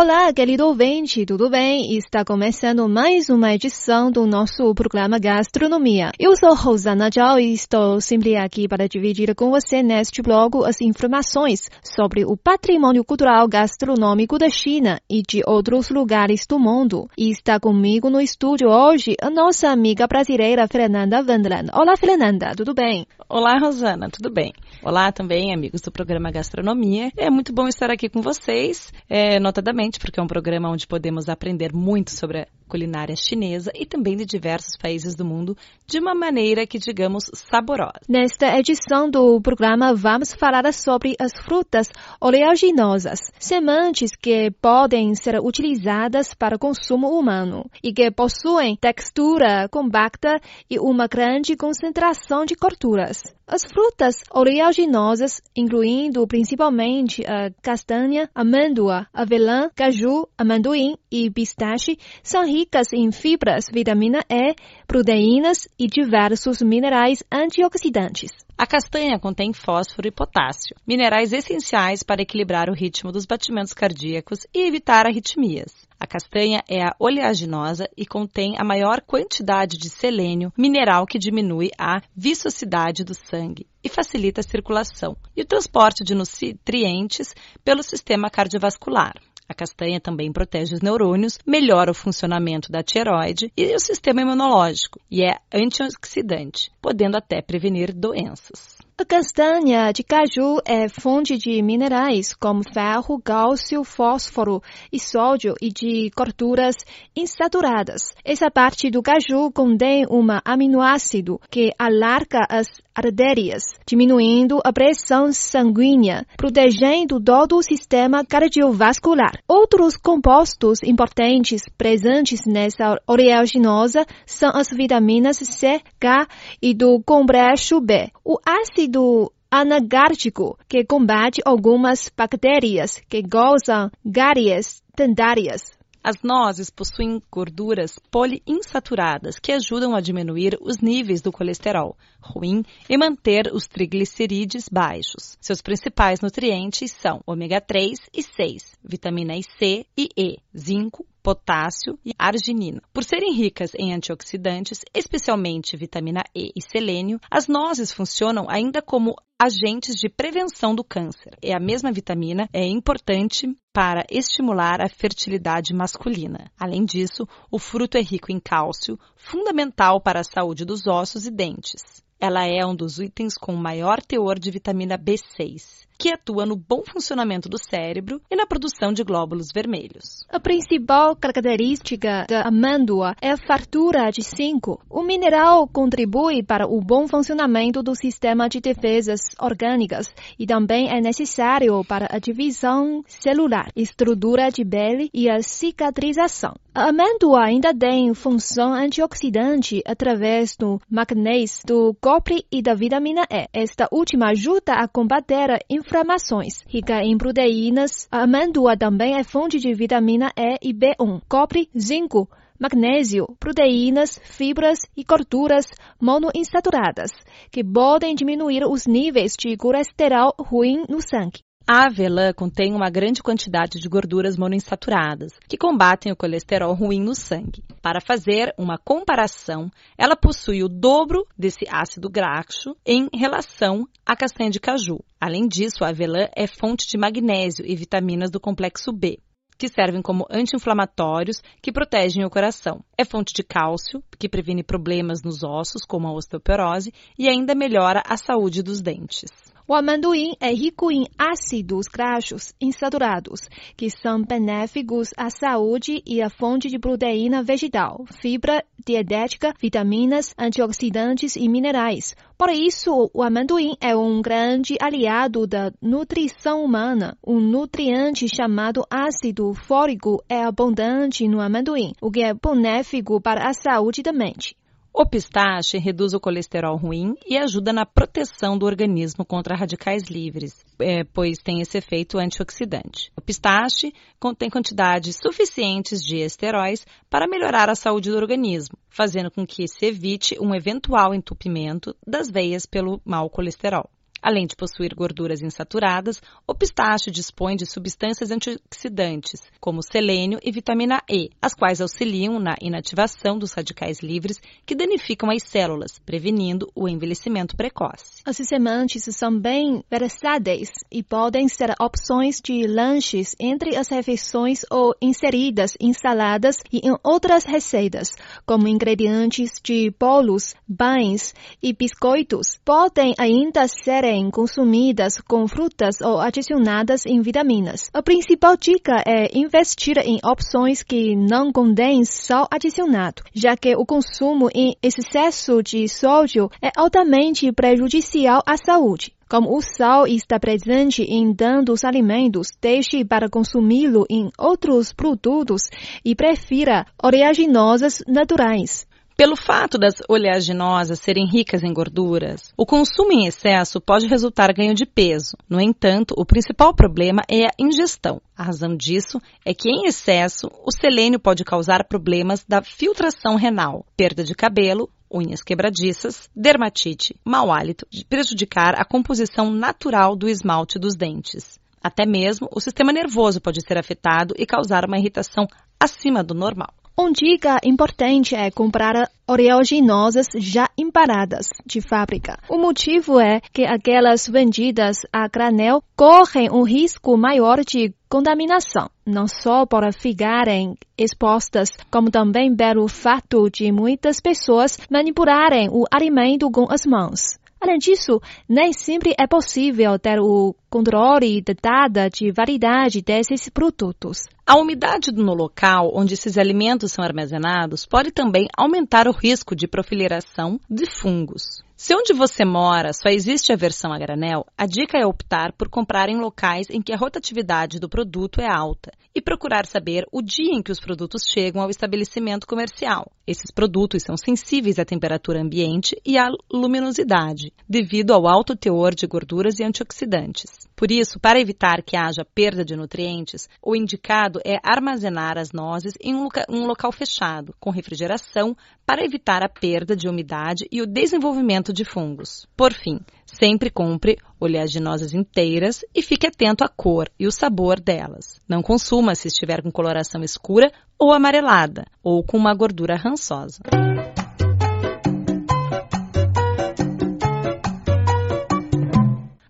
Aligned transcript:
Olá, 0.00 0.32
querido 0.32 0.64
ouvinte, 0.64 1.26
tudo 1.26 1.50
bem? 1.50 1.96
Está 1.96 2.24
começando 2.24 2.88
mais 2.88 3.28
uma 3.28 3.52
edição 3.52 4.12
do 4.12 4.28
nosso 4.28 4.72
programa 4.72 5.18
Gastronomia. 5.18 6.12
Eu 6.20 6.36
sou 6.36 6.54
Rosana 6.54 7.10
Zhao 7.12 7.40
e 7.40 7.52
estou 7.52 8.00
sempre 8.00 8.36
aqui 8.36 8.68
para 8.68 8.86
dividir 8.86 9.34
com 9.34 9.50
você 9.50 9.82
neste 9.82 10.22
blog 10.22 10.64
as 10.64 10.80
informações 10.80 11.68
sobre 11.82 12.24
o 12.24 12.36
patrimônio 12.36 13.04
cultural 13.04 13.48
gastronômico 13.48 14.38
da 14.38 14.48
China 14.48 15.00
e 15.10 15.20
de 15.20 15.42
outros 15.44 15.90
lugares 15.90 16.46
do 16.48 16.60
mundo. 16.60 17.10
E 17.18 17.32
está 17.32 17.58
comigo 17.58 18.08
no 18.08 18.20
estúdio 18.20 18.68
hoje 18.68 19.16
a 19.20 19.28
nossa 19.28 19.68
amiga 19.68 20.06
brasileira 20.06 20.68
Fernanda 20.68 21.24
Wendland. 21.26 21.72
Olá, 21.74 21.96
Fernanda, 21.96 22.54
tudo 22.56 22.72
bem? 22.72 23.04
Olá, 23.28 23.58
Rosana, 23.58 24.08
tudo 24.08 24.30
bem? 24.30 24.52
Olá 24.80 25.10
também, 25.10 25.52
amigos 25.52 25.80
do 25.80 25.90
programa 25.90 26.30
Gastronomia. 26.30 27.10
É 27.16 27.28
muito 27.28 27.52
bom 27.52 27.66
estar 27.66 27.90
aqui 27.90 28.08
com 28.08 28.22
vocês, 28.22 28.92
é, 29.10 29.40
notadamente 29.40 29.87
porque 29.96 30.18
é 30.18 30.22
um 30.22 30.26
programa 30.26 30.68
onde 30.68 30.88
podemos 30.88 31.28
aprender 31.28 31.72
muito 31.72 32.10
sobre 32.10 32.40
a 32.40 32.46
culinária 32.68 33.14
chinesa 33.14 33.70
e 33.72 33.86
também 33.86 34.16
de 34.16 34.26
diversos 34.26 34.76
países 34.76 35.14
do 35.14 35.24
mundo 35.24 35.56
de 35.86 36.00
uma 36.00 36.16
maneira 36.16 36.66
que, 36.66 36.78
digamos, 36.78 37.30
saborosa. 37.32 38.00
Nesta 38.08 38.58
edição 38.58 39.08
do 39.08 39.40
programa, 39.40 39.94
vamos 39.94 40.34
falar 40.34 40.70
sobre 40.74 41.14
as 41.20 41.32
frutas 41.44 41.88
oleaginosas, 42.20 43.20
sementes 43.38 44.10
que 44.16 44.50
podem 44.60 45.14
ser 45.14 45.40
utilizadas 45.40 46.34
para 46.34 46.58
consumo 46.58 47.08
humano 47.08 47.64
e 47.80 47.92
que 47.92 48.10
possuem 48.10 48.74
textura 48.74 49.68
compacta 49.70 50.40
e 50.68 50.80
uma 50.80 51.06
grande 51.06 51.56
concentração 51.56 52.44
de 52.44 52.56
gorduras. 52.56 53.37
As 53.50 53.64
frutas 53.64 54.16
oleaginosas, 54.30 55.40
incluindo 55.56 56.26
principalmente 56.26 57.24
a 57.24 57.50
castanha, 57.62 58.28
amêndoa, 58.34 59.06
avelã, 59.10 59.70
caju, 59.74 60.28
amendoim 60.36 60.98
e 61.10 61.30
pistache, 61.30 61.96
são 62.22 62.44
ricas 62.44 62.92
em 62.92 63.10
fibras, 63.10 63.64
vitamina 63.72 64.22
E, 64.28 64.54
proteínas 64.86 65.66
e 65.78 65.86
diversos 65.86 66.60
minerais 66.60 67.24
antioxidantes. 67.32 68.32
A 68.58 68.66
castanha 68.66 69.18
contém 69.18 69.54
fósforo 69.54 70.06
e 70.06 70.12
potássio, 70.12 70.76
minerais 70.86 71.32
essenciais 71.32 72.02
para 72.02 72.20
equilibrar 72.20 72.68
o 72.68 72.74
ritmo 72.74 73.10
dos 73.10 73.24
batimentos 73.24 73.72
cardíacos 73.72 74.40
e 74.52 74.66
evitar 74.66 75.06
arritmias. 75.06 75.87
A 76.00 76.06
castanha 76.06 76.62
é 76.68 76.80
a 76.82 76.94
oleaginosa 76.98 77.88
e 77.96 78.06
contém 78.06 78.54
a 78.56 78.62
maior 78.62 79.00
quantidade 79.00 79.76
de 79.76 79.90
selênio, 79.90 80.52
mineral 80.56 81.04
que 81.04 81.18
diminui 81.18 81.70
a 81.76 82.00
viscosidade 82.16 83.02
do 83.02 83.14
sangue 83.14 83.66
e 83.82 83.88
facilita 83.88 84.40
a 84.40 84.44
circulação 84.44 85.16
e 85.36 85.42
o 85.42 85.44
transporte 85.44 86.04
de 86.04 86.14
nutrientes 86.14 87.34
pelo 87.64 87.82
sistema 87.82 88.30
cardiovascular. 88.30 89.14
A 89.48 89.54
castanha 89.54 89.98
também 89.98 90.30
protege 90.30 90.74
os 90.74 90.82
neurônios, 90.82 91.38
melhora 91.44 91.90
o 91.90 91.94
funcionamento 91.94 92.70
da 92.70 92.82
tireoide 92.82 93.50
e 93.56 93.74
o 93.74 93.80
sistema 93.80 94.20
imunológico 94.20 95.00
e 95.10 95.24
é 95.24 95.38
antioxidante, 95.52 96.70
podendo 96.80 97.16
até 97.16 97.42
prevenir 97.42 97.92
doenças. 97.92 98.77
A 99.00 99.04
castanha 99.04 99.92
de 99.92 100.02
caju 100.02 100.58
é 100.66 100.88
fonte 100.88 101.38
de 101.38 101.62
minerais 101.62 102.34
como 102.34 102.64
ferro, 102.64 103.22
cálcio, 103.22 103.84
fósforo 103.84 104.60
e 104.92 104.98
sódio 104.98 105.54
e 105.62 105.70
de 105.70 106.10
gorduras 106.16 106.74
insaturadas. 107.14 108.12
Essa 108.24 108.50
parte 108.50 108.90
do 108.90 109.00
caju 109.00 109.52
contém 109.52 110.04
um 110.10 110.26
aminoácido 110.44 111.40
que 111.48 111.70
alarga 111.78 112.44
as 112.50 112.66
artérias, 112.98 113.62
diminuindo 113.86 114.60
a 114.64 114.72
pressão 114.72 115.32
sanguínea, 115.32 116.26
protegendo 116.36 117.20
todo 117.20 117.56
o 117.56 117.62
sistema 117.62 118.24
cardiovascular. 118.24 119.38
Outros 119.46 119.96
compostos 119.96 120.82
importantes 120.82 121.62
presentes 121.78 122.40
nessa 122.46 123.00
oleaginosa 123.06 124.04
são 124.26 124.50
as 124.52 124.68
vitaminas 124.68 125.36
C, 125.36 125.80
K 126.00 126.26
e 126.60 126.74
do 126.74 127.00
complexo 127.04 127.80
B. 127.80 128.10
O 128.24 128.38
ácido 128.44 129.32
anagártico, 129.50 130.58
que 130.68 130.84
combate 130.84 131.40
algumas 131.44 132.10
bactérias 132.14 133.00
que 133.08 133.22
causam 133.22 133.90
gárias 134.04 134.82
dentárias. 134.96 135.77
As 136.02 136.22
nozes 136.22 136.70
possuem 136.70 137.20
gorduras 137.30 137.98
poliinsaturadas 138.10 139.38
que 139.38 139.52
ajudam 139.52 139.94
a 139.94 140.00
diminuir 140.00 140.56
os 140.60 140.78
níveis 140.78 141.20
do 141.20 141.32
colesterol 141.32 141.96
ruim 142.20 142.62
e 142.88 142.96
manter 142.96 143.50
os 143.52 143.66
triglicerídeos 143.66 144.68
baixos. 144.68 145.36
Seus 145.40 145.60
principais 145.60 146.20
nutrientes 146.20 146.92
são 146.92 147.20
ômega 147.26 147.60
3 147.60 147.98
e 148.14 148.22
6, 148.22 148.78
vitaminas 148.82 149.44
C 149.58 149.86
e 149.96 150.08
E, 150.16 150.38
zinco, 150.56 151.04
potássio 151.22 151.98
e 152.04 152.12
arginina. 152.18 152.80
Por 152.92 153.04
serem 153.04 153.32
ricas 153.32 153.72
em 153.74 153.92
antioxidantes, 153.92 154.80
especialmente 154.94 155.76
vitamina 155.76 156.22
E 156.34 156.50
e 156.54 156.62
selênio, 156.62 157.20
as 157.30 157.48
nozes 157.48 157.92
funcionam 157.92 158.46
ainda 158.48 158.80
como 158.80 159.14
agentes 159.40 159.94
de 159.94 160.08
prevenção 160.08 160.74
do 160.74 160.82
câncer. 160.82 161.36
E 161.42 161.52
a 161.52 161.60
mesma 161.60 161.92
vitamina 161.92 162.48
é 162.52 162.66
importante 162.66 163.48
para 163.72 164.04
estimular 164.10 164.80
a 164.80 164.88
fertilidade 164.88 165.72
masculina. 165.72 166.50
Além 166.58 166.84
disso, 166.84 167.26
o 167.50 167.58
fruto 167.58 167.96
é 167.96 168.02
rico 168.02 168.32
em 168.32 168.40
cálcio, 168.40 168.98
fundamental 169.14 170.00
para 170.00 170.20
a 170.20 170.24
saúde 170.24 170.64
dos 170.64 170.86
ossos 170.86 171.26
e 171.26 171.30
dentes. 171.30 172.02
Ela 172.20 172.44
é 172.46 172.66
um 172.66 172.74
dos 172.74 172.98
itens 172.98 173.34
com 173.34 173.54
maior 173.54 174.02
teor 174.02 174.38
de 174.38 174.50
vitamina 174.50 174.98
B6 174.98 175.87
que 175.98 176.12
atua 176.12 176.46
no 176.46 176.56
bom 176.56 176.82
funcionamento 176.84 177.48
do 177.48 177.58
cérebro 177.58 178.20
e 178.30 178.36
na 178.36 178.46
produção 178.46 178.92
de 178.92 179.02
glóbulos 179.02 179.48
vermelhos. 179.52 180.24
A 180.28 180.38
principal 180.38 181.16
característica 181.16 182.24
da 182.28 182.42
amêndoa 182.42 183.16
é 183.20 183.32
a 183.32 183.36
fartura 183.36 184.10
de 184.10 184.22
zinco. 184.22 184.80
O 184.88 185.02
mineral 185.02 185.66
contribui 185.66 186.42
para 186.42 186.68
o 186.68 186.80
bom 186.80 187.08
funcionamento 187.08 187.82
do 187.82 187.94
sistema 187.94 188.48
de 188.48 188.60
defesas 188.60 189.20
orgânicas 189.40 190.06
e 190.38 190.46
também 190.46 190.88
é 190.88 191.00
necessário 191.00 191.82
para 191.84 192.06
a 192.10 192.18
divisão 192.18 193.02
celular, 193.06 193.70
estrutura 193.74 194.50
de 194.50 194.64
pele 194.64 195.10
e 195.12 195.28
a 195.28 195.42
cicatrização. 195.42 196.54
A 196.74 196.90
amêndoa 196.90 197.44
ainda 197.44 197.74
tem 197.74 198.14
função 198.14 198.72
antioxidante 198.72 199.82
através 199.84 200.56
do 200.56 200.80
magnésio, 200.88 201.66
do 201.66 201.96
cobre 202.00 202.44
e 202.52 202.62
da 202.62 202.72
vitamina 202.72 203.26
E. 203.28 203.48
Esta 203.52 203.88
última 203.90 204.30
ajuda 204.30 204.74
a 204.74 204.86
combater 204.86 205.50
a 205.50 205.58
inflamações. 205.88 206.62
Rica 206.68 207.02
em 207.02 207.16
proteínas, 207.16 208.06
a 208.12 208.24
amêndoa 208.24 208.76
também 208.76 209.14
é 209.14 209.24
fonte 209.24 209.58
de 209.58 209.72
vitamina 209.72 210.30
E 210.36 210.58
e 210.62 210.74
B1, 210.74 211.22
cobre, 211.26 211.70
zinco, 211.76 212.28
magnésio, 212.60 213.26
proteínas, 213.40 214.20
fibras 214.22 214.80
e 214.94 215.02
gorduras 215.02 215.64
monoinsaturadas, 215.98 217.10
que 217.50 217.64
podem 217.64 218.14
diminuir 218.14 218.64
os 218.64 218.86
níveis 218.86 219.32
de 219.38 219.56
colesterol 219.56 220.34
ruim 220.38 220.84
no 220.88 221.00
sangue. 221.00 221.47
A 221.70 221.84
avelã 221.84 222.32
contém 222.32 222.72
uma 222.74 222.88
grande 222.88 223.22
quantidade 223.22 223.78
de 223.78 223.90
gorduras 223.90 224.38
monoinsaturadas, 224.38 225.34
que 225.46 225.58
combatem 225.58 226.10
o 226.10 226.16
colesterol 226.16 226.72
ruim 226.72 226.98
no 226.98 227.14
sangue. 227.14 227.62
Para 227.82 228.00
fazer 228.00 228.54
uma 228.56 228.78
comparação, 228.78 229.70
ela 229.98 230.16
possui 230.16 230.64
o 230.64 230.68
dobro 230.70 231.26
desse 231.36 231.66
ácido 231.68 232.08
graxo 232.08 232.74
em 232.86 233.10
relação 233.12 233.86
à 234.06 234.16
castanha 234.16 234.48
de 234.48 234.58
caju. 234.58 235.04
Além 235.20 235.46
disso, 235.46 235.84
a 235.84 235.88
avelã 235.88 236.26
é 236.34 236.46
fonte 236.46 236.88
de 236.88 236.96
magnésio 236.96 237.66
e 237.66 237.76
vitaminas 237.76 238.30
do 238.30 238.40
complexo 238.40 238.90
B, 238.90 239.18
que 239.58 239.68
servem 239.68 240.00
como 240.00 240.24
anti-inflamatórios 240.30 241.42
que 241.60 241.70
protegem 241.70 242.24
o 242.24 242.30
coração. 242.30 242.82
É 242.96 243.04
fonte 243.04 243.34
de 243.34 243.42
cálcio, 243.42 244.02
que 244.18 244.26
previne 244.26 244.62
problemas 244.62 245.22
nos 245.22 245.44
ossos, 245.44 245.82
como 245.86 246.08
a 246.08 246.14
osteoporose, 246.14 246.94
e 247.18 247.28
ainda 247.28 247.54
melhora 247.54 248.02
a 248.06 248.16
saúde 248.16 248.62
dos 248.62 248.80
dentes. 248.80 249.47
O 249.70 249.74
amendoim 249.74 250.32
é 250.40 250.50
rico 250.50 250.90
em 250.90 251.06
ácidos 251.18 251.88
graxos 251.88 252.54
insaturados, 252.58 253.42
que 253.76 253.90
são 253.90 254.22
benéficos 254.22 255.10
à 255.14 255.28
saúde 255.28 256.02
e 256.06 256.22
à 256.22 256.30
fonte 256.30 256.70
de 256.70 256.78
proteína 256.78 257.42
vegetal, 257.42 258.06
fibra 258.22 258.64
dietética, 258.82 259.52
vitaminas, 259.60 260.34
antioxidantes 260.38 261.36
e 261.36 261.46
minerais. 261.50 262.16
Por 262.38 262.48
isso, 262.48 263.10
o 263.12 263.22
amendoim 263.22 263.76
é 263.78 263.94
um 263.94 264.22
grande 264.22 264.74
aliado 264.80 265.46
da 265.46 265.70
nutrição 265.82 266.64
humana. 266.64 267.14
Um 267.22 267.38
nutriente 267.38 268.26
chamado 268.26 268.86
ácido 268.90 269.52
fólico 269.52 270.24
é 270.30 270.44
abundante 270.44 271.28
no 271.28 271.42
amendoim, 271.42 271.92
o 272.00 272.10
que 272.10 272.22
é 272.22 272.32
benéfico 272.32 273.20
para 273.20 273.46
a 273.46 273.52
saúde 273.52 274.02
da 274.02 274.14
mente. 274.14 274.56
O 275.00 275.06
pistache 275.06 275.78
reduz 275.78 276.12
o 276.12 276.18
colesterol 276.18 276.76
ruim 276.76 277.14
e 277.24 277.38
ajuda 277.38 277.72
na 277.72 277.86
proteção 277.86 278.58
do 278.58 278.66
organismo 278.66 279.24
contra 279.24 279.54
radicais 279.54 280.08
livres, 280.10 280.66
é, 280.80 281.04
pois 281.04 281.38
tem 281.38 281.60
esse 281.60 281.78
efeito 281.78 282.18
antioxidante. 282.18 283.12
O 283.16 283.20
pistache 283.20 283.94
contém 284.18 284.50
quantidades 284.50 285.16
suficientes 285.22 286.00
de 286.00 286.16
esteróis 286.16 286.84
para 287.08 287.28
melhorar 287.28 287.70
a 287.70 287.76
saúde 287.76 288.10
do 288.10 288.16
organismo, 288.16 288.76
fazendo 288.88 289.30
com 289.30 289.46
que 289.46 289.68
se 289.68 289.86
evite 289.86 290.36
um 290.40 290.52
eventual 290.52 291.14
entupimento 291.14 291.94
das 292.04 292.28
veias 292.28 292.66
pelo 292.66 293.00
mau 293.04 293.30
colesterol. 293.30 293.88
Além 294.22 294.46
de 294.46 294.56
possuir 294.56 294.94
gorduras 294.94 295.42
insaturadas, 295.42 296.20
o 296.46 296.54
pistache 296.54 297.10
dispõe 297.10 297.56
de 297.56 297.66
substâncias 297.66 298.30
antioxidantes, 298.30 299.40
como 299.60 299.82
selênio 299.82 300.38
e 300.42 300.50
vitamina 300.50 301.02
E, 301.08 301.30
as 301.40 301.54
quais 301.54 301.80
auxiliam 301.80 302.38
na 302.38 302.56
inativação 302.60 303.38
dos 303.38 303.52
radicais 303.52 304.00
livres 304.00 304.38
que 304.66 304.74
danificam 304.74 305.30
as 305.30 305.42
células, 305.42 305.98
prevenindo 306.04 306.70
o 306.74 306.88
envelhecimento 306.88 307.56
precoce. 307.56 308.22
As 308.24 308.36
sementes 308.36 309.04
são 309.14 309.38
bem 309.38 309.84
versáteis 309.90 310.70
e 310.90 311.02
podem 311.02 311.48
ser 311.48 311.74
opções 311.80 312.40
de 312.40 312.66
lanches 312.66 313.34
entre 313.38 313.76
as 313.76 313.88
refeições 313.88 314.64
ou 314.70 314.94
inseridas 315.00 315.72
em 315.80 315.92
saladas 315.92 316.56
e 316.72 316.78
em 316.88 316.96
outras 317.02 317.44
receitas, 317.44 318.10
como 318.44 318.68
ingredientes 318.68 319.60
de 319.62 319.92
bolos, 319.98 320.54
pães 320.76 321.34
e 321.62 321.72
biscoitos. 321.72 322.56
Podem 322.64 323.14
ainda 323.18 323.66
ser 323.68 324.04
serem 324.08 324.30
consumidas 324.30 325.20
com 325.20 325.46
frutas 325.46 326.00
ou 326.00 326.18
adicionadas 326.18 327.04
em 327.04 327.20
vitaminas. 327.20 327.90
A 327.92 328.02
principal 328.02 328.56
dica 328.56 329.02
é 329.06 329.28
investir 329.36 329.98
em 329.98 330.18
opções 330.24 330.82
que 330.82 331.14
não 331.14 331.52
contêm 331.52 332.04
sal 332.06 332.48
adicionado, 332.50 333.22
já 333.34 333.54
que 333.54 333.76
o 333.76 333.84
consumo 333.84 334.48
em 334.54 334.74
excesso 334.82 335.62
de 335.62 335.86
sódio 335.88 336.48
é 336.62 336.70
altamente 336.74 337.52
prejudicial 337.52 338.40
à 338.46 338.56
saúde. 338.56 339.12
Como 339.28 339.54
o 339.54 339.60
sal 339.60 340.06
está 340.06 340.40
presente 340.40 341.02
em 341.02 341.34
tantos 341.34 341.84
alimentos, 341.84 342.48
deixe 342.62 343.04
para 343.04 343.28
consumi-lo 343.28 344.06
em 344.08 344.30
outros 344.38 344.90
produtos 344.94 345.64
e 346.02 346.14
prefira 346.14 346.86
oleaginosas 347.02 348.02
naturais. 348.08 348.87
Pelo 349.18 349.34
fato 349.34 349.76
das 349.76 349.94
oleaginosas 350.08 351.00
serem 351.00 351.26
ricas 351.26 351.64
em 351.64 351.72
gorduras, 351.72 352.52
o 352.56 352.64
consumo 352.64 353.12
em 353.12 353.26
excesso 353.26 353.80
pode 353.80 354.06
resultar 354.06 354.54
ganho 354.54 354.74
de 354.74 354.86
peso. 354.86 355.36
No 355.50 355.60
entanto, 355.60 356.14
o 356.16 356.24
principal 356.24 356.72
problema 356.72 357.22
é 357.28 357.46
a 357.46 357.52
ingestão. 357.58 358.22
A 358.36 358.44
razão 358.44 358.76
disso 358.76 359.18
é 359.44 359.52
que, 359.52 359.68
em 359.68 359.88
excesso, 359.88 360.48
o 360.64 360.70
selênio 360.70 361.18
pode 361.18 361.44
causar 361.44 361.88
problemas 361.88 362.44
da 362.46 362.62
filtração 362.62 363.34
renal, 363.34 363.84
perda 363.96 364.22
de 364.22 364.36
cabelo, 364.36 364.88
unhas 365.12 365.42
quebradiças, 365.42 366.30
dermatite, 366.32 367.16
mau 367.24 367.50
hálito, 367.50 367.88
prejudicar 368.08 368.80
a 368.80 368.84
composição 368.84 369.50
natural 369.50 370.14
do 370.14 370.28
esmalte 370.28 370.78
dos 370.78 370.94
dentes. 370.94 371.58
Até 371.82 372.06
mesmo 372.06 372.48
o 372.52 372.60
sistema 372.60 372.92
nervoso 372.92 373.40
pode 373.40 373.66
ser 373.66 373.78
afetado 373.78 374.32
e 374.38 374.46
causar 374.46 374.84
uma 374.84 374.96
irritação 374.96 375.48
acima 375.80 376.22
do 376.22 376.34
normal. 376.34 376.72
Uma 377.00 377.12
dica 377.12 377.60
importante 377.62 378.34
é 378.34 378.50
comprar 378.50 379.08
oleaginosas 379.24 380.26
já 380.34 380.68
emparadas 380.76 381.46
de 381.64 381.80
fábrica. 381.80 382.40
O 382.48 382.58
motivo 382.58 383.20
é 383.20 383.40
que 383.52 383.64
aquelas 383.64 384.26
vendidas 384.26 385.06
a 385.12 385.28
granel 385.28 385.80
correm 385.94 386.50
um 386.50 386.64
risco 386.64 387.16
maior 387.16 387.60
de 387.64 387.94
contaminação, 388.08 388.90
não 389.06 389.28
só 389.28 389.64
por 389.64 389.84
ficarem 389.92 390.74
expostas, 390.98 391.68
como 391.88 392.10
também 392.10 392.56
pelo 392.56 392.88
fato 392.88 393.48
de 393.48 393.70
muitas 393.70 394.18
pessoas 394.18 394.76
manipularem 394.90 395.68
o 395.70 395.84
alimento 395.92 396.50
com 396.50 396.66
as 396.68 396.84
mãos. 396.84 397.38
Além 397.60 397.78
disso, 397.78 398.20
nem 398.48 398.72
sempre 398.72 399.14
é 399.18 399.26
possível 399.26 399.98
ter 399.98 400.20
o 400.20 400.54
controle 400.70 401.40
de 401.40 401.54
data 401.54 402.08
de 402.08 402.30
validade 402.30 403.02
desses 403.02 403.48
produtos. 403.48 404.24
A 404.46 404.56
umidade 404.56 405.10
no 405.12 405.34
local 405.34 405.90
onde 405.92 406.14
esses 406.14 406.38
alimentos 406.38 406.92
são 406.92 407.04
armazenados 407.04 407.84
pode 407.84 408.12
também 408.12 408.46
aumentar 408.56 409.08
o 409.08 409.12
risco 409.12 409.56
de 409.56 409.66
proliferação 409.66 410.60
de 410.70 410.86
fungos. 410.86 411.62
Se 411.76 411.94
onde 411.94 412.12
você 412.12 412.44
mora 412.44 412.92
só 412.92 413.08
existe 413.08 413.52
a 413.52 413.56
versão 413.56 413.92
a 413.92 413.98
granel, 413.98 414.44
a 414.56 414.66
dica 414.66 414.98
é 414.98 415.06
optar 415.06 415.52
por 415.52 415.68
comprar 415.68 416.08
em 416.08 416.18
locais 416.18 416.66
em 416.70 416.82
que 416.82 416.92
a 416.92 416.96
rotatividade 416.96 417.78
do 417.78 417.88
produto 417.88 418.40
é 418.40 418.48
alta 418.48 418.90
e 419.14 419.20
procurar 419.20 419.66
saber 419.66 420.04
o 420.12 420.22
dia 420.22 420.52
em 420.52 420.62
que 420.62 420.72
os 420.72 420.80
produtos 420.80 421.22
chegam 421.24 421.62
ao 421.62 421.70
estabelecimento 421.70 422.46
comercial. 422.46 423.10
Esses 423.28 423.50
produtos 423.50 424.04
são 424.04 424.16
sensíveis 424.16 424.78
à 424.78 424.86
temperatura 424.86 425.42
ambiente 425.42 425.94
e 426.02 426.16
à 426.16 426.30
luminosidade, 426.50 427.52
devido 427.68 428.14
ao 428.14 428.26
alto 428.26 428.56
teor 428.56 428.94
de 428.94 429.06
gorduras 429.06 429.58
e 429.58 429.64
antioxidantes. 429.64 430.66
Por 430.74 430.90
isso, 430.90 431.20
para 431.20 431.38
evitar 431.38 431.82
que 431.82 431.94
haja 431.94 432.24
perda 432.24 432.64
de 432.64 432.74
nutrientes, 432.74 433.46
o 433.62 433.76
indicado 433.76 434.40
é 434.46 434.56
armazenar 434.62 435.36
as 435.36 435.52
nozes 435.52 435.92
em 436.00 436.14
um, 436.14 436.22
loca 436.22 436.46
um 436.48 436.64
local 436.64 436.90
fechado, 436.90 437.54
com 437.60 437.68
refrigeração, 437.68 438.56
para 438.86 439.04
evitar 439.04 439.42
a 439.42 439.48
perda 439.50 439.94
de 439.94 440.08
umidade 440.08 440.66
e 440.72 440.80
o 440.80 440.86
desenvolvimento 440.86 441.70
de 441.70 441.84
fungos. 441.84 442.46
Por 442.56 442.72
fim, 442.72 442.98
sempre 443.26 443.68
compre 443.68 444.16
oleaginosas 444.40 445.14
inteiras 445.14 445.84
e 445.94 446.02
fique 446.02 446.26
atento 446.26 446.64
à 446.64 446.68
cor 446.68 447.08
e 447.18 447.26
o 447.26 447.32
sabor 447.32 447.80
delas. 447.80 448.40
Não 448.48 448.62
consuma 448.62 449.14
se 449.14 449.28
estiver 449.28 449.62
com 449.62 449.70
coloração 449.70 450.22
escura 450.22 450.70
ou 450.98 451.12
amarelada, 451.12 451.86
ou 452.02 452.22
com 452.24 452.36
uma 452.36 452.54
gordura 452.54 452.96
rançosa. 452.96 453.60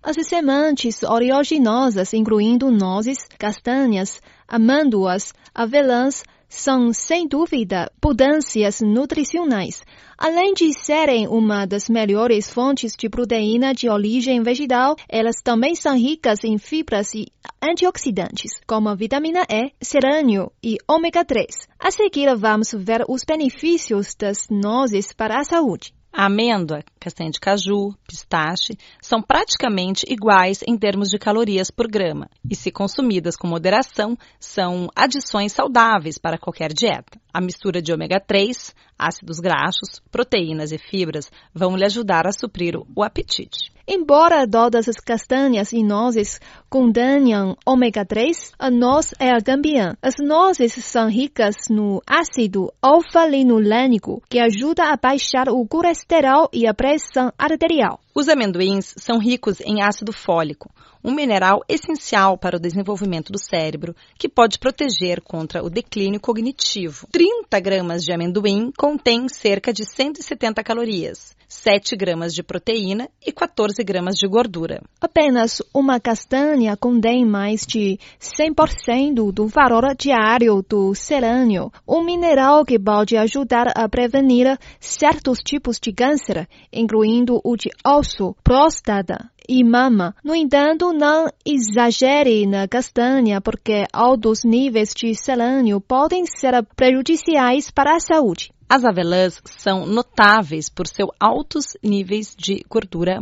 As 0.02 0.16
sementes 0.26 1.02
oleaginosas, 1.02 2.14
incluindo 2.14 2.70
nozes, 2.70 3.28
castanhas, 3.38 4.22
amêndoas, 4.48 5.34
avelãs, 5.54 6.22
são, 6.48 6.92
sem 6.92 7.28
dúvida, 7.28 7.90
potências 8.00 8.80
nutricionais. 8.80 9.82
Além 10.16 10.54
de 10.54 10.72
serem 10.72 11.28
uma 11.28 11.66
das 11.66 11.88
melhores 11.88 12.50
fontes 12.50 12.94
de 12.96 13.08
proteína 13.08 13.74
de 13.74 13.88
origem 13.88 14.42
vegetal, 14.42 14.96
elas 15.08 15.42
também 15.42 15.74
são 15.74 15.96
ricas 15.96 16.42
em 16.42 16.58
fibras 16.58 17.14
e 17.14 17.26
antioxidantes, 17.62 18.60
como 18.66 18.88
a 18.88 18.94
vitamina 18.94 19.44
E, 19.48 19.72
selênio 19.80 20.50
e 20.62 20.78
ômega 20.88 21.24
3. 21.24 21.46
A 21.78 21.90
seguir, 21.90 22.34
vamos 22.36 22.72
ver 22.72 23.04
os 23.08 23.22
benefícios 23.24 24.14
das 24.14 24.48
nozes 24.50 25.12
para 25.12 25.38
a 25.38 25.44
saúde. 25.44 25.97
A 26.20 26.26
amêndoa, 26.26 26.82
castanha 26.98 27.30
de 27.30 27.38
caju, 27.38 27.94
pistache 28.04 28.76
são 29.00 29.22
praticamente 29.22 30.04
iguais 30.08 30.64
em 30.66 30.76
termos 30.76 31.10
de 31.10 31.16
calorias 31.16 31.70
por 31.70 31.86
grama 31.86 32.28
e, 32.50 32.56
se 32.56 32.72
consumidas 32.72 33.36
com 33.36 33.46
moderação, 33.46 34.18
são 34.40 34.88
adições 34.96 35.52
saudáveis 35.52 36.18
para 36.18 36.36
qualquer 36.36 36.72
dieta. 36.72 37.20
A 37.38 37.40
mistura 37.40 37.80
de 37.80 37.92
ômega 37.92 38.18
3, 38.18 38.74
ácidos 38.98 39.38
graxos, 39.38 40.02
proteínas 40.10 40.72
e 40.72 40.76
fibras 40.76 41.30
vão 41.54 41.76
lhe 41.76 41.84
ajudar 41.84 42.26
a 42.26 42.32
suprir 42.32 42.74
o 42.96 43.00
apetite. 43.04 43.70
Embora 43.86 44.44
todas 44.44 44.88
as 44.88 44.96
castanhas 44.96 45.72
e 45.72 45.84
nozes 45.84 46.40
contenham 46.68 47.56
ômega 47.64 48.04
3, 48.04 48.54
a 48.58 48.68
noz 48.72 49.14
é 49.20 49.30
a 49.30 49.40
campeã. 49.40 49.96
As 50.02 50.14
nozes 50.18 50.72
são 50.84 51.08
ricas 51.08 51.54
no 51.70 52.02
ácido 52.04 52.72
alfa-linolênico, 52.82 54.20
que 54.28 54.40
ajuda 54.40 54.92
a 54.92 54.96
baixar 54.96 55.48
o 55.48 55.64
colesterol 55.64 56.48
e 56.52 56.66
a 56.66 56.74
pressão 56.74 57.32
arterial. 57.38 58.00
Os 58.12 58.28
amendoins 58.28 58.94
são 58.96 59.20
ricos 59.20 59.60
em 59.60 59.80
ácido 59.80 60.12
fólico, 60.12 60.68
um 61.02 61.14
mineral 61.14 61.62
essencial 61.68 62.36
para 62.36 62.56
o 62.56 62.60
desenvolvimento 62.60 63.32
do 63.32 63.38
cérebro, 63.38 63.94
que 64.18 64.28
pode 64.28 64.58
proteger 64.58 65.20
contra 65.20 65.62
o 65.62 65.70
declínio 65.70 66.20
cognitivo. 66.20 67.06
30 67.10 67.60
gramas 67.60 68.02
de 68.02 68.12
amendoim 68.12 68.72
contém 68.76 69.28
cerca 69.28 69.72
de 69.72 69.84
170 69.84 70.62
calorias, 70.62 71.36
7 71.48 71.96
gramas 71.96 72.34
de 72.34 72.42
proteína 72.42 73.08
e 73.24 73.32
14 73.32 73.82
gramas 73.82 74.16
de 74.16 74.28
gordura. 74.28 74.82
Apenas 75.00 75.62
uma 75.72 75.98
castanha 75.98 76.76
contém 76.76 77.24
mais 77.24 77.64
de 77.66 77.98
100% 78.20 79.32
do 79.32 79.46
valor 79.46 79.94
diário 79.96 80.62
do 80.68 80.94
selênio, 80.94 81.72
um 81.86 82.04
mineral 82.04 82.64
que 82.64 82.78
pode 82.78 83.16
ajudar 83.16 83.72
a 83.74 83.88
prevenir 83.88 84.58
certos 84.78 85.38
tipos 85.38 85.78
de 85.80 85.92
câncer, 85.92 86.48
incluindo 86.72 87.40
o 87.42 87.56
de 87.56 87.70
osso, 87.84 88.36
próstata 88.44 89.30
e 89.48 89.64
mama. 89.64 90.14
No 90.22 90.34
entanto, 90.34 90.92
não 90.92 91.26
exagere 91.44 92.46
na 92.46 92.68
castanha, 92.68 93.40
porque 93.40 93.86
altos 93.92 94.44
níveis 94.44 94.92
de 94.94 95.14
selênio 95.14 95.80
podem 95.80 96.26
ser 96.26 96.62
prejudiciais 96.76 97.70
para 97.70 97.96
a 97.96 98.00
saúde. 98.00 98.52
As 98.68 98.84
avelãs 98.84 99.40
são 99.46 99.86
notáveis 99.86 100.68
por 100.68 100.86
seus 100.86 101.08
altos 101.18 101.72
níveis 101.82 102.36
de 102.36 102.62
gordura 102.68 103.18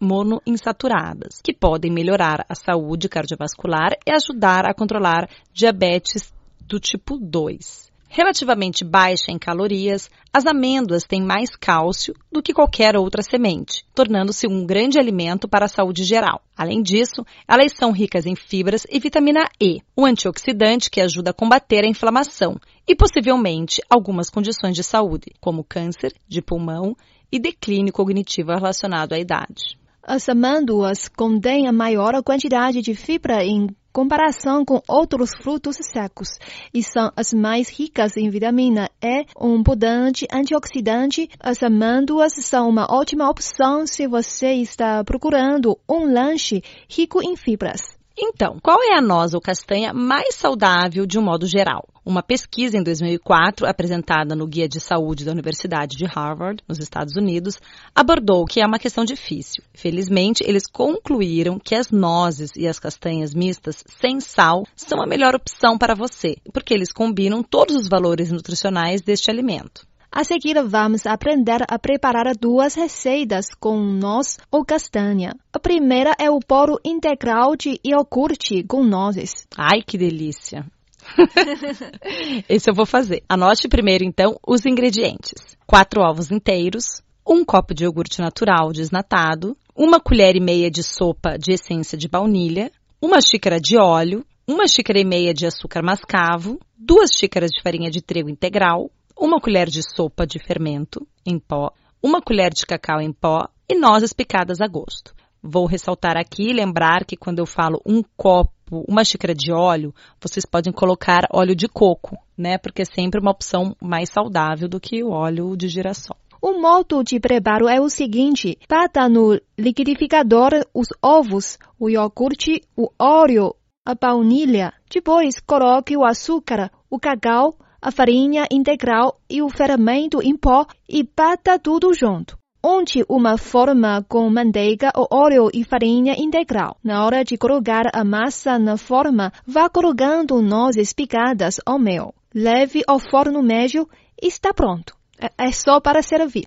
monoinsaturadas, 0.00 1.40
que 1.42 1.52
podem 1.52 1.90
melhorar 1.90 2.46
a 2.48 2.54
saúde 2.54 3.08
cardiovascular 3.08 3.96
e 4.06 4.12
ajudar 4.12 4.64
a 4.66 4.72
controlar 4.72 5.28
diabetes 5.52 6.32
do 6.60 6.78
tipo 6.78 7.18
2. 7.18 7.92
Relativamente 8.16 8.84
baixa 8.84 9.32
em 9.32 9.38
calorias, 9.40 10.08
as 10.32 10.46
amêndoas 10.46 11.02
têm 11.02 11.20
mais 11.20 11.56
cálcio 11.56 12.14
do 12.30 12.40
que 12.40 12.54
qualquer 12.54 12.96
outra 12.96 13.24
semente, 13.24 13.84
tornando-se 13.92 14.46
um 14.46 14.64
grande 14.64 15.00
alimento 15.00 15.48
para 15.48 15.64
a 15.64 15.68
saúde 15.68 16.04
geral. 16.04 16.40
Além 16.56 16.80
disso, 16.80 17.26
elas 17.48 17.72
são 17.72 17.90
ricas 17.90 18.24
em 18.24 18.36
fibras 18.36 18.86
e 18.88 19.00
vitamina 19.00 19.48
E, 19.60 19.80
um 19.98 20.06
antioxidante 20.06 20.90
que 20.90 21.00
ajuda 21.00 21.30
a 21.30 21.34
combater 21.34 21.84
a 21.84 21.88
inflamação 21.88 22.56
e 22.86 22.94
possivelmente 22.94 23.82
algumas 23.90 24.30
condições 24.30 24.76
de 24.76 24.84
saúde, 24.84 25.32
como 25.40 25.64
câncer 25.64 26.14
de 26.28 26.40
pulmão 26.40 26.96
e 27.32 27.40
declínio 27.40 27.92
cognitivo 27.92 28.52
relacionado 28.52 29.14
à 29.14 29.18
idade. 29.18 29.76
As 30.00 30.28
amêndoas 30.28 31.08
contêm 31.08 31.66
a 31.66 31.72
maior 31.72 32.22
quantidade 32.22 32.80
de 32.80 32.94
fibra 32.94 33.44
em 33.44 33.74
comparação 33.94 34.64
com 34.64 34.82
outros 34.88 35.30
frutos 35.40 35.76
secos 35.80 36.28
e 36.74 36.82
são 36.82 37.12
as 37.16 37.32
mais 37.32 37.68
ricas 37.68 38.16
em 38.16 38.28
vitamina 38.28 38.90
E, 39.00 39.24
um 39.40 39.62
potente 39.62 40.26
antioxidante. 40.32 41.30
As 41.38 41.62
amêndoas 41.62 42.32
são 42.40 42.68
uma 42.68 42.92
ótima 42.92 43.30
opção 43.30 43.86
se 43.86 44.08
você 44.08 44.54
está 44.54 45.04
procurando 45.04 45.78
um 45.88 46.12
lanche 46.12 46.60
rico 46.88 47.22
em 47.22 47.36
fibras. 47.36 48.03
Então, 48.16 48.60
qual 48.62 48.80
é 48.80 48.96
a 48.96 49.02
noz 49.02 49.34
ou 49.34 49.40
castanha 49.40 49.92
mais 49.92 50.36
saudável 50.36 51.04
de 51.04 51.18
um 51.18 51.22
modo 51.22 51.48
geral? 51.48 51.88
Uma 52.06 52.22
pesquisa 52.22 52.78
em 52.78 52.82
2004, 52.82 53.66
apresentada 53.66 54.36
no 54.36 54.46
Guia 54.46 54.68
de 54.68 54.78
Saúde 54.78 55.24
da 55.24 55.32
Universidade 55.32 55.96
de 55.96 56.04
Harvard, 56.04 56.62
nos 56.68 56.78
Estados 56.78 57.16
Unidos, 57.16 57.58
abordou 57.92 58.44
que 58.44 58.60
é 58.60 58.66
uma 58.66 58.78
questão 58.78 59.04
difícil. 59.04 59.64
Felizmente, 59.74 60.44
eles 60.46 60.64
concluíram 60.70 61.58
que 61.58 61.74
as 61.74 61.90
nozes 61.90 62.52
e 62.56 62.68
as 62.68 62.78
castanhas 62.78 63.34
mistas 63.34 63.82
sem 64.00 64.20
sal 64.20 64.64
são 64.76 65.02
a 65.02 65.06
melhor 65.06 65.34
opção 65.34 65.76
para 65.76 65.96
você, 65.96 66.36
porque 66.52 66.72
eles 66.72 66.92
combinam 66.92 67.42
todos 67.42 67.74
os 67.74 67.88
valores 67.88 68.30
nutricionais 68.30 69.02
deste 69.02 69.28
alimento. 69.28 69.84
A 70.16 70.22
seguir, 70.22 70.54
vamos 70.62 71.06
aprender 71.06 71.64
a 71.68 71.76
preparar 71.76 72.36
duas 72.36 72.76
receitas 72.76 73.46
com 73.58 73.80
noz 73.80 74.38
ou 74.48 74.64
castanha. 74.64 75.34
A 75.52 75.58
primeira 75.58 76.14
é 76.20 76.30
o 76.30 76.38
poro 76.38 76.78
integral 76.84 77.56
de 77.56 77.80
iogurte 77.84 78.62
com 78.62 78.84
nozes. 78.84 79.44
Ai, 79.58 79.82
que 79.84 79.98
delícia! 79.98 80.64
Esse 82.48 82.70
eu 82.70 82.74
vou 82.76 82.86
fazer. 82.86 83.24
Anote 83.28 83.66
primeiro, 83.66 84.04
então, 84.04 84.38
os 84.46 84.64
ingredientes: 84.64 85.56
quatro 85.66 86.00
ovos 86.00 86.30
inteiros, 86.30 87.02
um 87.28 87.44
copo 87.44 87.74
de 87.74 87.82
iogurte 87.82 88.20
natural 88.20 88.70
desnatado, 88.72 89.56
uma 89.74 89.98
colher 89.98 90.36
e 90.36 90.40
meia 90.40 90.70
de 90.70 90.84
sopa 90.84 91.36
de 91.36 91.54
essência 91.54 91.98
de 91.98 92.06
baunilha, 92.06 92.70
uma 93.02 93.20
xícara 93.20 93.58
de 93.60 93.76
óleo, 93.76 94.24
uma 94.46 94.68
xícara 94.68 95.00
e 95.00 95.04
meia 95.04 95.34
de 95.34 95.44
açúcar 95.44 95.82
mascavo, 95.82 96.60
duas 96.78 97.10
xícaras 97.18 97.50
de 97.50 97.60
farinha 97.60 97.90
de 97.90 98.00
trigo 98.00 98.30
integral, 98.30 98.92
uma 99.18 99.40
colher 99.40 99.68
de 99.68 99.80
sopa 99.82 100.26
de 100.26 100.38
fermento 100.38 101.06
em 101.24 101.38
pó, 101.38 101.72
uma 102.02 102.20
colher 102.20 102.52
de 102.52 102.66
cacau 102.66 103.00
em 103.00 103.12
pó 103.12 103.48
e 103.68 103.78
nozes 103.78 104.12
picadas 104.12 104.60
a 104.60 104.66
gosto. 104.66 105.14
Vou 105.42 105.66
ressaltar 105.66 106.16
aqui 106.16 106.50
e 106.50 106.52
lembrar 106.52 107.04
que 107.04 107.16
quando 107.16 107.38
eu 107.38 107.46
falo 107.46 107.80
um 107.84 108.02
copo, 108.16 108.84
uma 108.88 109.04
xícara 109.04 109.34
de 109.34 109.52
óleo, 109.52 109.94
vocês 110.20 110.46
podem 110.46 110.72
colocar 110.72 111.28
óleo 111.32 111.54
de 111.54 111.68
coco, 111.68 112.16
né? 112.36 112.56
Porque 112.56 112.82
é 112.82 112.84
sempre 112.86 113.20
uma 113.20 113.30
opção 113.30 113.76
mais 113.80 114.08
saudável 114.10 114.68
do 114.68 114.80
que 114.80 115.02
o 115.04 115.10
óleo 115.10 115.54
de 115.56 115.68
girassol. 115.68 116.16
O 116.40 116.60
modo 116.60 117.02
de 117.02 117.18
preparo 117.18 117.68
é 117.68 117.80
o 117.80 117.88
seguinte: 117.88 118.58
bata 118.68 119.08
no 119.08 119.40
liquidificador 119.58 120.50
os 120.74 120.88
ovos, 121.02 121.58
o 121.78 121.88
iogurte, 121.88 122.62
o 122.76 122.90
óleo, 122.98 123.54
a 123.84 123.94
baunilha. 123.94 124.72
Depois 124.90 125.40
coloque 125.40 125.96
o 125.96 126.04
açúcar, 126.04 126.70
o 126.90 126.98
cacau, 126.98 127.56
a 127.84 127.90
farinha 127.90 128.46
integral 128.50 129.20
e 129.28 129.42
o 129.42 129.50
fermento 129.50 130.22
em 130.22 130.34
pó 130.34 130.64
e 130.88 131.02
bata 131.02 131.58
tudo 131.58 131.92
junto. 131.92 132.38
Unte 132.64 133.04
uma 133.10 133.36
forma 133.36 134.02
com 134.08 134.30
manteiga 134.30 134.90
ou 134.96 135.06
óleo 135.12 135.50
e 135.52 135.62
farinha 135.64 136.14
integral. 136.16 136.78
Na 136.82 137.04
hora 137.04 137.22
de 137.22 137.36
colocar 137.36 137.90
a 137.92 138.02
massa 138.02 138.58
na 138.58 138.78
forma, 138.78 139.30
vá 139.46 139.68
colocando 139.68 140.40
nozes 140.40 140.94
picadas 140.94 141.60
ao 141.66 141.78
mel. 141.78 142.14
Leve 142.34 142.82
ao 142.88 142.98
forno 142.98 143.42
médio 143.42 143.86
e 144.20 144.28
está 144.28 144.54
pronto. 144.54 144.96
É, 145.20 145.48
é 145.48 145.52
só 145.52 145.78
para 145.78 146.02
servir. 146.02 146.46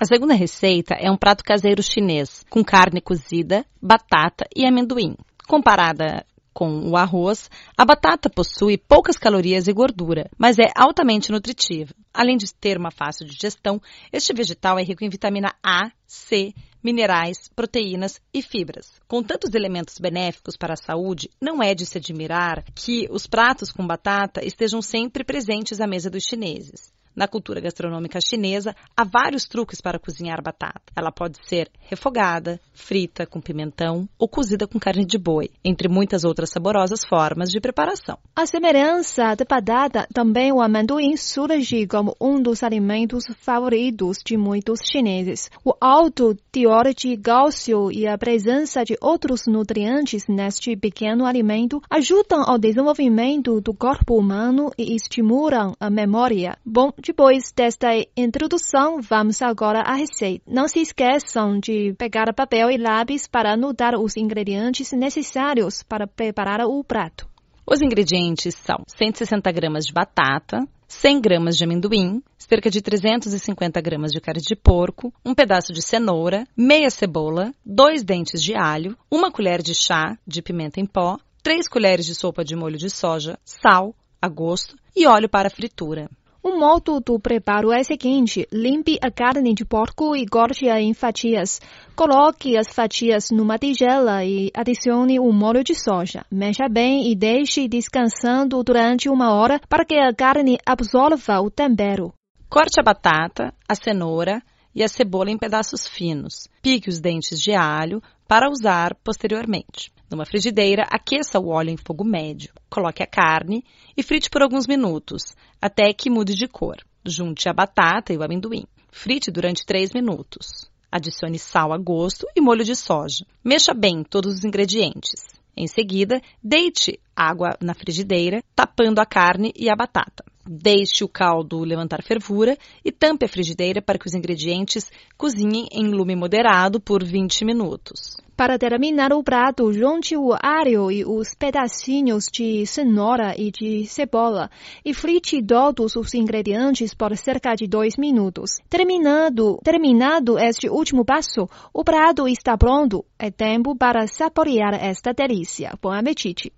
A 0.00 0.04
segunda 0.04 0.34
receita 0.34 0.94
é 0.94 1.10
um 1.10 1.16
prato 1.16 1.42
caseiro 1.42 1.82
chinês 1.82 2.44
com 2.48 2.62
carne 2.62 3.00
cozida, 3.00 3.66
batata 3.82 4.46
e 4.54 4.64
amendoim. 4.64 5.16
Comparada 5.48 6.24
com 6.52 6.88
o 6.90 6.96
arroz, 6.96 7.50
a 7.76 7.84
batata 7.84 8.28
possui 8.28 8.76
poucas 8.76 9.16
calorias 9.16 9.68
e 9.68 9.72
gordura, 9.72 10.30
mas 10.36 10.58
é 10.58 10.66
altamente 10.74 11.30
nutritiva. 11.30 11.94
Além 12.12 12.36
de 12.36 12.52
ter 12.52 12.76
uma 12.76 12.90
fácil 12.90 13.26
digestão, 13.26 13.80
este 14.12 14.32
vegetal 14.32 14.78
é 14.78 14.82
rico 14.82 15.04
em 15.04 15.08
vitamina 15.08 15.54
A, 15.62 15.90
C, 16.06 16.52
minerais, 16.82 17.48
proteínas 17.54 18.20
e 18.32 18.42
fibras. 18.42 19.00
Com 19.06 19.22
tantos 19.22 19.54
elementos 19.54 19.98
benéficos 19.98 20.56
para 20.56 20.74
a 20.74 20.76
saúde, 20.76 21.30
não 21.40 21.62
é 21.62 21.74
de 21.74 21.84
se 21.84 21.98
admirar 21.98 22.64
que 22.74 23.06
os 23.10 23.26
pratos 23.26 23.70
com 23.70 23.86
batata 23.86 24.44
estejam 24.44 24.80
sempre 24.80 25.24
presentes 25.24 25.80
à 25.80 25.86
mesa 25.86 26.10
dos 26.10 26.24
chineses. 26.24 26.92
Na 27.18 27.26
cultura 27.26 27.60
gastronômica 27.60 28.20
chinesa, 28.20 28.76
há 28.96 29.02
vários 29.02 29.44
truques 29.44 29.80
para 29.80 29.98
cozinhar 29.98 30.40
batata. 30.40 30.80
Ela 30.94 31.10
pode 31.10 31.36
ser 31.48 31.68
refogada, 31.80 32.60
frita 32.72 33.26
com 33.26 33.40
pimentão 33.40 34.08
ou 34.16 34.28
cozida 34.28 34.68
com 34.68 34.78
carne 34.78 35.04
de 35.04 35.18
boi, 35.18 35.50
entre 35.64 35.88
muitas 35.88 36.22
outras 36.22 36.48
saborosas 36.48 37.00
formas 37.04 37.48
de 37.50 37.58
preparação. 37.60 38.18
A 38.36 38.46
semelhança 38.46 39.34
da 39.34 39.44
batata, 39.44 40.06
também 40.14 40.52
o 40.52 40.60
amendoim 40.60 41.16
surge 41.16 41.88
como 41.88 42.14
um 42.20 42.40
dos 42.40 42.62
alimentos 42.62 43.24
favoritos 43.40 44.18
de 44.24 44.36
muitos 44.36 44.78
chineses. 44.88 45.50
O 45.64 45.74
alto 45.80 46.36
teor 46.52 46.94
de 46.94 47.16
cálcio 47.16 47.90
e 47.90 48.06
a 48.06 48.16
presença 48.16 48.84
de 48.84 48.96
outros 49.00 49.48
nutrientes 49.48 50.28
neste 50.28 50.76
pequeno 50.76 51.26
alimento 51.26 51.82
ajudam 51.90 52.44
ao 52.46 52.58
desenvolvimento 52.58 53.60
do 53.60 53.74
corpo 53.74 54.16
humano 54.16 54.70
e 54.78 54.94
estimulam 54.94 55.74
a 55.80 55.90
memória. 55.90 56.56
Bom, 56.64 56.92
depois 57.08 57.50
desta 57.56 57.88
introdução, 58.14 59.00
vamos 59.00 59.40
agora 59.40 59.80
à 59.80 59.94
receita. 59.94 60.44
Não 60.46 60.68
se 60.68 60.80
esqueçam 60.80 61.58
de 61.58 61.94
pegar 61.94 62.34
papel 62.34 62.70
e 62.70 62.76
lápis 62.76 63.26
para 63.26 63.54
anotar 63.54 63.94
os 63.98 64.14
ingredientes 64.14 64.92
necessários 64.92 65.82
para 65.82 66.06
preparar 66.06 66.60
o 66.66 66.84
prato. 66.84 67.26
Os 67.66 67.80
ingredientes 67.80 68.54
são 68.56 68.82
160 68.86 69.50
gramas 69.52 69.86
de 69.86 69.94
batata, 69.94 70.68
100 70.86 71.20
gramas 71.22 71.56
de 71.56 71.64
amendoim, 71.64 72.22
cerca 72.36 72.70
de 72.70 72.82
350 72.82 73.80
gramas 73.80 74.12
de 74.12 74.20
carne 74.20 74.42
de 74.42 74.54
porco, 74.54 75.10
um 75.24 75.34
pedaço 75.34 75.72
de 75.72 75.80
cenoura, 75.80 76.46
meia 76.54 76.90
cebola, 76.90 77.54
dois 77.64 78.04
dentes 78.04 78.42
de 78.42 78.54
alho, 78.54 78.94
uma 79.10 79.32
colher 79.32 79.62
de 79.62 79.74
chá 79.74 80.18
de 80.26 80.42
pimenta 80.42 80.78
em 80.78 80.84
pó, 80.84 81.16
três 81.42 81.66
colheres 81.68 82.04
de 82.04 82.14
sopa 82.14 82.44
de 82.44 82.54
molho 82.54 82.76
de 82.76 82.90
soja, 82.90 83.38
sal 83.46 83.94
a 84.20 84.28
gosto 84.28 84.76
e 84.94 85.06
óleo 85.06 85.28
para 85.28 85.48
fritura. 85.48 86.10
O 86.48 86.58
modo 86.58 86.98
do 86.98 87.20
preparo 87.20 87.70
é 87.70 87.80
o 87.80 87.84
seguinte: 87.84 88.48
limpe 88.50 88.98
a 89.02 89.10
carne 89.10 89.52
de 89.52 89.66
porco 89.66 90.16
e 90.16 90.26
corte-a 90.26 90.80
em 90.80 90.94
fatias. 90.94 91.60
Coloque 91.94 92.56
as 92.56 92.72
fatias 92.72 93.30
numa 93.30 93.58
tigela 93.58 94.24
e 94.24 94.50
adicione 94.54 95.20
o 95.20 95.30
molho 95.30 95.62
de 95.62 95.74
soja. 95.74 96.24
Mexa 96.32 96.66
bem 96.66 97.12
e 97.12 97.14
deixe 97.14 97.68
descansando 97.68 98.64
durante 98.64 99.10
uma 99.10 99.34
hora 99.34 99.60
para 99.68 99.84
que 99.84 99.96
a 99.96 100.12
carne 100.12 100.56
absorva 100.64 101.38
o 101.38 101.50
tempero. 101.50 102.14
Corte 102.48 102.80
a 102.80 102.82
batata, 102.82 103.52
a 103.68 103.74
cenoura 103.74 104.42
e 104.74 104.82
a 104.82 104.88
cebola 104.88 105.30
em 105.30 105.36
pedaços 105.36 105.86
finos. 105.86 106.48
Pique 106.62 106.88
os 106.88 106.98
dentes 106.98 107.42
de 107.42 107.52
alho 107.52 108.02
para 108.26 108.48
usar 108.50 108.94
posteriormente. 109.04 109.92
Numa 110.10 110.24
frigideira, 110.24 110.86
aqueça 110.90 111.38
o 111.38 111.48
óleo 111.48 111.70
em 111.70 111.76
fogo 111.76 112.04
médio. 112.04 112.52
Coloque 112.70 113.02
a 113.02 113.06
carne 113.06 113.62
e 113.96 114.02
frite 114.02 114.30
por 114.30 114.42
alguns 114.42 114.66
minutos, 114.66 115.34
até 115.60 115.92
que 115.92 116.08
mude 116.08 116.34
de 116.34 116.48
cor. 116.48 116.76
Junte 117.04 117.48
a 117.48 117.52
batata 117.52 118.12
e 118.12 118.16
o 118.16 118.22
amendoim. 118.22 118.64
Frite 118.90 119.30
durante 119.30 119.66
3 119.66 119.92
minutos. 119.92 120.70
Adicione 120.90 121.38
sal 121.38 121.72
a 121.72 121.78
gosto 121.78 122.26
e 122.34 122.40
molho 122.40 122.64
de 122.64 122.74
soja. 122.74 123.26
Mexa 123.44 123.74
bem 123.74 124.02
todos 124.02 124.36
os 124.36 124.44
ingredientes. 124.44 125.38
Em 125.54 125.66
seguida, 125.66 126.22
deite 126.42 126.98
água 127.14 127.56
na 127.60 127.74
frigideira, 127.74 128.42
tapando 128.54 129.00
a 129.00 129.06
carne 129.06 129.52
e 129.54 129.68
a 129.68 129.76
batata. 129.76 130.24
Deixe 130.50 131.04
o 131.04 131.08
caldo 131.08 131.60
levantar 131.60 132.02
fervura 132.02 132.56
e 132.82 132.90
tampe 132.90 133.26
a 133.26 133.28
frigideira 133.28 133.82
para 133.82 133.98
que 133.98 134.06
os 134.06 134.14
ingredientes 134.14 134.90
cozinhem 135.16 135.68
em 135.70 135.90
lume 135.90 136.16
moderado 136.16 136.80
por 136.80 137.04
20 137.04 137.44
minutos. 137.44 138.16
Para 138.34 138.56
terminar 138.56 139.12
o 139.12 139.22
prato, 139.22 139.72
junte 139.72 140.16
o 140.16 140.32
alho 140.40 140.92
e 140.92 141.04
os 141.04 141.34
pedacinhos 141.34 142.26
de 142.32 142.64
cenoura 142.64 143.34
e 143.36 143.50
de 143.50 143.84
cebola 143.84 144.48
e 144.84 144.94
frite 144.94 145.42
todos 145.42 145.96
os 145.96 146.14
ingredientes 146.14 146.94
por 146.94 147.16
cerca 147.16 147.56
de 147.56 147.66
dois 147.66 147.96
minutos. 147.98 148.60
Terminado, 148.70 149.58
terminado 149.64 150.38
este 150.38 150.68
último 150.68 151.04
passo, 151.04 151.48
o 151.74 151.82
prato 151.82 152.28
está 152.28 152.56
pronto. 152.56 153.04
É 153.18 153.28
tempo 153.28 153.76
para 153.76 154.06
saborear 154.06 154.72
esta 154.72 155.12
delícia. 155.12 155.72
Bom 155.82 155.90
apetite! 155.90 156.52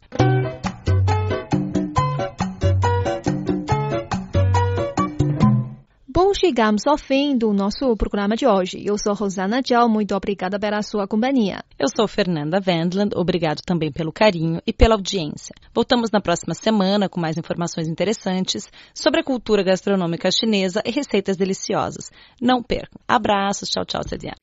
Bom, 6.12 6.34
chegamos 6.34 6.88
ao 6.88 6.98
fim 6.98 7.38
do 7.38 7.52
nosso 7.52 7.96
programa 7.96 8.34
de 8.34 8.44
hoje. 8.44 8.82
Eu 8.84 8.98
sou 8.98 9.14
Rosana 9.14 9.62
Dial, 9.62 9.88
muito 9.88 10.12
obrigada 10.12 10.58
pela 10.58 10.82
sua 10.82 11.06
companhia. 11.06 11.62
Eu 11.78 11.86
sou 11.94 12.08
Fernanda 12.08 12.60
Wendland, 12.60 13.14
obrigado 13.14 13.60
também 13.64 13.92
pelo 13.92 14.10
carinho 14.10 14.60
e 14.66 14.72
pela 14.72 14.96
audiência. 14.96 15.54
Voltamos 15.72 16.10
na 16.10 16.20
próxima 16.20 16.52
semana 16.52 17.08
com 17.08 17.20
mais 17.20 17.36
informações 17.36 17.86
interessantes 17.86 18.68
sobre 18.92 19.20
a 19.20 19.24
cultura 19.24 19.62
gastronômica 19.62 20.32
chinesa 20.32 20.82
e 20.84 20.90
receitas 20.90 21.36
deliciosas. 21.36 22.10
Não 22.42 22.60
percam. 22.60 23.00
Abraços, 23.06 23.68
tchau, 23.68 23.84
tchau, 23.84 24.02
Cedian. 24.02 24.39